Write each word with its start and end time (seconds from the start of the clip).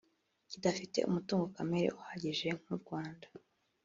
kidafite 0.51 0.99
umutungo 1.09 1.45
kamere 1.55 1.87
uhagije 1.99 2.47
nk’u 2.61 2.75
Rwanda 2.81 3.27